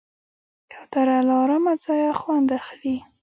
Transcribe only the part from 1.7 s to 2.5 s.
ځایه خوند